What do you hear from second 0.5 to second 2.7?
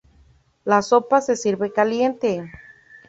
La sopa se sirve caliente.